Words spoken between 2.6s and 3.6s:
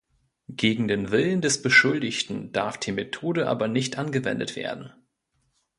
die Methode